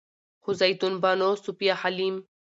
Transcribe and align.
خو 0.43 0.49
زيتون 0.59 0.93
بانو، 1.01 1.31
صفيه 1.43 1.73
حليم 1.81 2.15